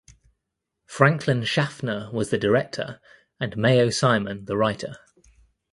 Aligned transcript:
Franklin 0.87 1.43
Schaffner 1.43 2.09
was 2.11 2.31
the 2.31 2.37
director 2.39 2.99
and 3.39 3.55
Mayo 3.55 3.91
Simon 3.91 4.45
the 4.45 4.57
writer. 4.57 4.97